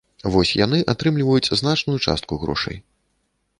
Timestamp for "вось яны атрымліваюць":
0.35-1.59